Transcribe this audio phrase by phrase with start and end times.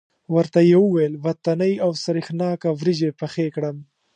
[0.35, 3.77] ورته یې وویل وطنۍ او سرېښناکه وریجې پخې کړم.